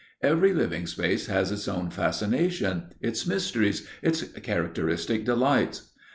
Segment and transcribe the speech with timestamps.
[0.23, 5.91] Every living place has its own fascination, its mysteries, its characteristic delights.